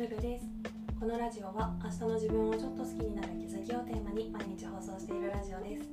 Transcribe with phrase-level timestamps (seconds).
[0.00, 0.46] ルルです。
[0.98, 5.90] このラジオは明日の自分をちょっと好きになる気づきをテーマに毎日放送しているラジオです。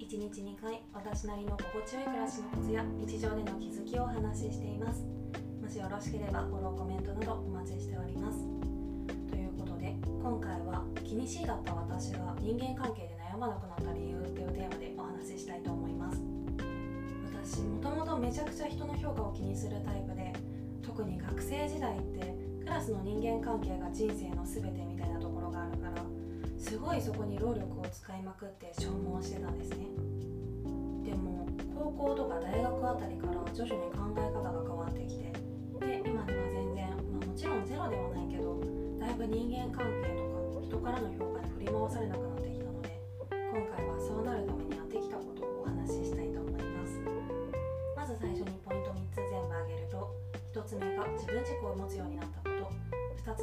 [0.00, 5.04] 1日2回私なりの心地よい暮らしのコツや日常での気づきをお話ししています。
[5.60, 8.48] もしよろしければフォローコメントなどお待ちしております。
[9.28, 16.16] ということで今回は気にしいだった私が人間関係で悩まなくなった理由っていうテーマでお話ししたいと思います。
[17.44, 20.32] 私もともとめちゃくちゃ人の評価を気にするタイプで
[20.80, 26.02] 特に学生時代ってクラスの人間関係が人生の全てみたいなところがあるから
[26.58, 29.86] すごいそこに労力を使いまくって消耗してたんですね。
[31.04, 35.32] でも高校とか大学あたりから徐々に考え方が変わってきて
[35.78, 38.58] で今では全然、まあ、もちろんゼロではないけど
[38.98, 42.33] だいぶ人間関係とか人からの評価に振り回されなくな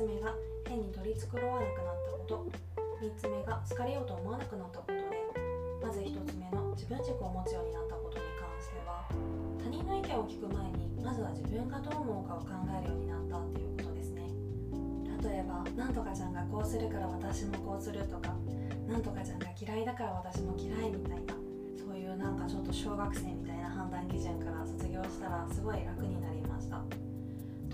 [0.01, 0.33] つ目が
[0.67, 2.47] 変に取り繕わなくなったこと。
[3.01, 5.01] 3つ目が好かれようと思わなくなったことで
[5.81, 9.09] まず1つ目の自分軸を持つようになったことに関しては
[9.57, 14.29] 他人の意見を聞く前にまずは自分がどう思うかを考えるようになったっていうことですね。
[15.17, 18.37] 例えばなんとかちゃんがこうするから私もこうするとか
[18.85, 21.33] なんとかちゃんが嫌いだから私も嫌いみたいな
[21.73, 27.00] そういうなんかちょっと小学生みたいな判断基準から卒業したらすごい楽になりました。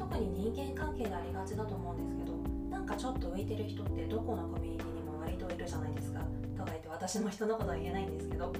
[0.09, 2.38] 特に人間関係でありがちだと思うんですけど
[2.72, 6.22] なんかちょっと浮いてる人ってどこのコミュニティにも割といるじゃないですか。
[6.55, 8.53] とか言って私も人のことは言えないんですけど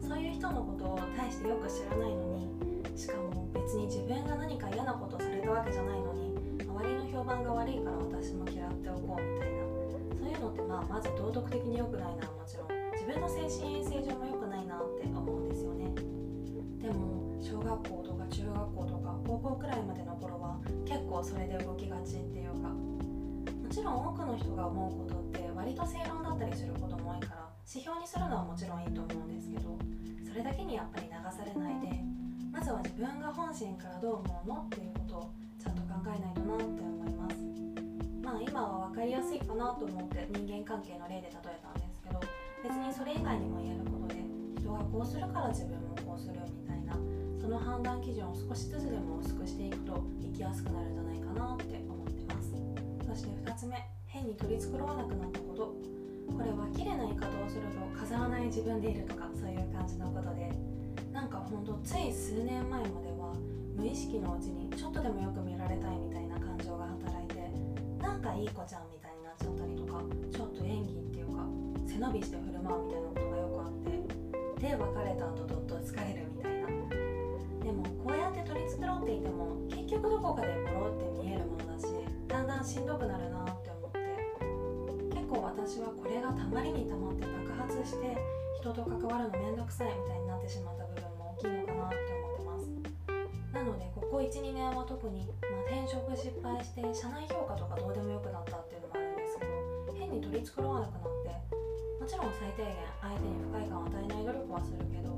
[0.00, 2.48] そういう人のことを大してよく知らないのに
[2.96, 6.32] しかも別に自分が何か嫌なことされたわけじゃないのに
[6.64, 9.64] 周りの評判が悪いから私も嫌っておこうみたいな
[10.16, 15.90] そういうのってまあまず道徳的に良くないのはもちろん自分の精神衛生上も良くないなって思うんですよね。
[16.80, 19.71] でも小学校とか中学校とか高校くらい
[21.22, 22.68] それで動きがちっていうか。
[23.72, 29.78] もちろん多くの人が思うことって割と正論だったりすることも多いから指標にするのはもちろんいいと思うんですけど
[30.28, 32.04] それだけにやっぱり流されないで
[32.52, 37.36] まずは自分が本心からどう思うのっていうことをちゃんと考えないとなって思います。
[38.20, 42.20] まあ今は分かりやすいかなと思って人間関係の例で例えたんですけど
[42.62, 44.20] 別にそれ以外にも言えることで
[44.60, 46.92] 人がこうするから自分もこうするみたいな
[47.40, 51.01] その判断基準を少しずつでも薄くしていくと生きやすくなるんじゃ
[51.42, 52.54] なって思ってます。
[53.06, 53.76] そして2つ目
[54.06, 55.74] 変に取り繕わなくなったこと。
[56.32, 60.50] これは綺麗な言い方をすると飾らない自分でいるとかそういう感じのことで。
[61.12, 63.34] なんかほんとつい数年前までは
[63.76, 67.52] 無意識のうちにちょっとでもよく見られたいみたいな感情が働いて
[68.00, 70.00] なんかいい子ちゃんみたいになっちゃったりとか
[70.32, 71.44] ちょっと演技っていうか
[71.86, 73.92] 背伸びして振る舞うみたいなことがよくあって
[74.56, 76.68] で別れた後どっと疲れるみたいな。
[77.60, 81.11] でもこうやって取り繕っていても結局どこかでボロって
[82.42, 84.02] んだんしんどくなるなって思って
[85.14, 88.18] 結構私はこれがたまりにたまって爆発して
[88.58, 92.66] 人と関わるのめんどくさいみたいになってしまった部分も大きいのかなって思ってます。
[93.54, 101.38] なのでここ12年は特に、まあ、転職失敗して社内評価とかどうでもよくなったっていうのもあるんですけど変に取り繕わなくなって
[102.02, 105.14] もちろん最低限相手に不快感を与えない努力はするけど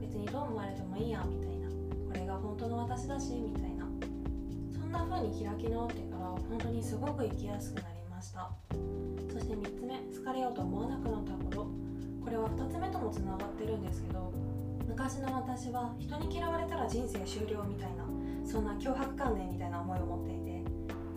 [0.00, 3.71] 別にどう思われてもいいやみたいなこれが本当の私だしみたいな
[4.92, 8.50] んな風に開き直ってから本当にすごく生きやすくなりました。
[9.32, 11.66] そして3つ目好かれようと思わなくなったこと
[12.22, 14.30] これは2つ目ともつながってるんですけど
[14.86, 18.04] 昔の私は人に嫌われたら人生終了みたいな
[18.44, 20.62] そんな脅迫観念みたいな思いを持っていて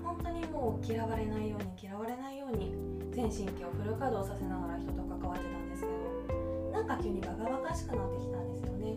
[0.01, 2.71] 本当にもう嫌われないように嫌われないように
[3.11, 5.87] 全神経をフル稼働させながら人と関わってたんですけ
[6.31, 8.95] どなんか急にバカバカしくなってきたんですよね。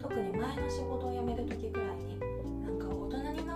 [0.00, 2.17] 特に前の仕事を辞める時くらいに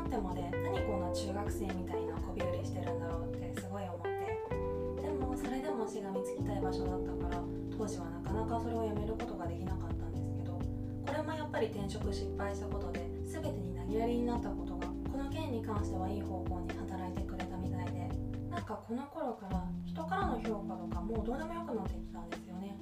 [0.02, 5.02] なってまで何こんな中学生みたいなこび売りしてるんだろうってすごい思って。
[5.02, 18.10] でもそれでもしがみつきたい場所だったから当時はなかなかそれをやめることができなかったんですけどこれもやっぱり転職失敗したことで全てに投げやりになったことがこの件に関してはいい方向に働いてくれたみたいで
[18.50, 22.78] なんかこの頃から人からの評価とかもうどうでもよくなってきたんですよね。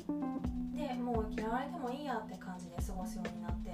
[0.75, 3.71] でもう嫌われてもいいやって感じで過ごすようになって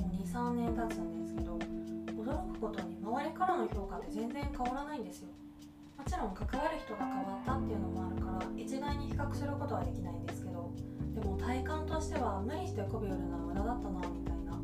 [0.00, 1.57] もう23年経つんですけど
[4.08, 5.28] って全然変わらないんですよ。
[5.96, 10.70] もちろん関わる人が変わったっていうのもあるから一概に比較することはできないんですけど
[11.14, 14.56] でも体感としては無理して媚び売るのは無駄だったなみたいな。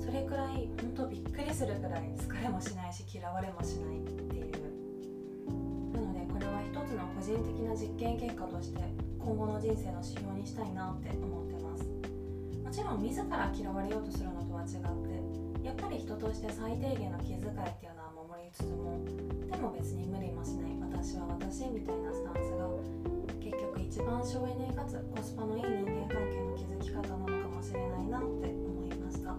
[0.00, 4.52] それくらい本当びっくりするくらい好かれもしないし嫌われもしないっていう。
[5.92, 8.80] なのでこれは一つの個人的な実験結果として
[9.18, 11.84] 今後の人生の指標にしたいなって思ってます。
[12.62, 14.68] もちろん自ら嫌われようとするのとは違っ
[15.58, 17.95] てやっぱり人として最低限の気遣いっていうのは
[18.56, 18.96] つつも
[19.52, 22.64] でも別に無理もしない私は私みたいなスタンスが
[23.36, 29.36] 結局一番省エネかつコスパのいい人間関係の築き方なのかもしれないなって思いました。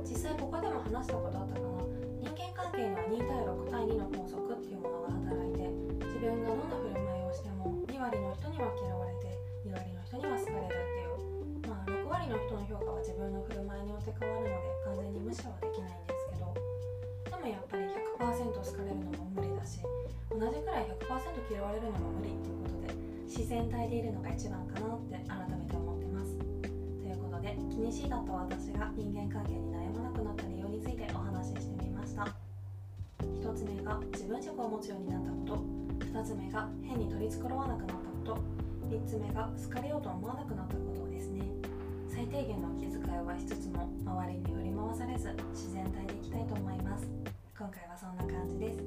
[0.00, 1.76] 実際ここでも話したことあったかな。
[2.24, 5.68] 人間関係には2対6対2の法則っていうものが働いて
[6.08, 9.28] 自分がどんな振る舞いをしても2割の人には嫌われて
[9.68, 11.68] 2割の人には好かれるっていう。
[11.68, 16.56] まあ6割の人の評価は自分の振る舞いによって変わるので完全に無視はできないんですけど。
[17.36, 17.75] でもやっぱ
[18.56, 19.80] り100%好かれるのも無理だし
[20.30, 22.94] 同じくらい100%嫌われるのも無理っていうことで
[23.26, 26.36] 自然体でいるのが一番かなって改めて思ってます。
[26.36, 32.24] ということで気にしいだった私が人間関係に悩まなくなった理由についてお話ししてみました。
[33.20, 35.76] 1つ目が自分軸を持つようになったこと。
[36.06, 37.88] 2つ目が変に取り繕わなくなっ
[38.24, 38.40] たこと。
[38.88, 41.42] 3つ目が好かれようと思わなくなったことですね。
[42.08, 47.35] 最低限の気遣いはしつつも周りに振り回されず自然体でいきたいと思います。
[47.58, 48.80] 今回はそんな感じです。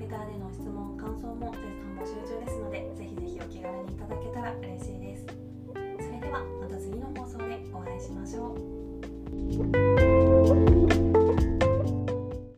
[0.00, 5.26] レターでの質問感想も絶賛募集中ですのでぜひぜひお気軽にいただけたら嬉しいです。
[5.26, 9.77] それではまた次の放送でお会いしましょう。